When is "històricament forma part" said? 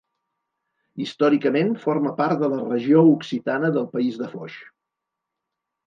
1.05-2.39